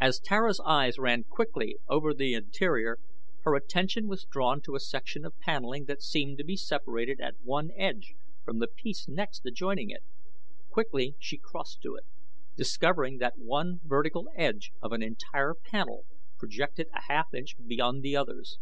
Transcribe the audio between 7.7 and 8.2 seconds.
edge